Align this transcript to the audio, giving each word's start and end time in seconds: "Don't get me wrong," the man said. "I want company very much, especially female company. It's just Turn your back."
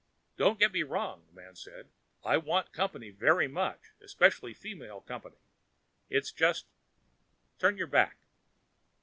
"Don't 0.35 0.57
get 0.59 0.71
me 0.71 0.81
wrong," 0.81 1.27
the 1.27 1.33
man 1.39 1.53
said. 1.55 1.87
"I 2.23 2.37
want 2.37 2.71
company 2.73 3.11
very 3.11 3.47
much, 3.47 3.91
especially 4.01 4.51
female 4.51 5.01
company. 5.01 5.37
It's 6.09 6.31
just 6.31 6.65
Turn 7.59 7.77
your 7.77 7.85
back." 7.85 8.17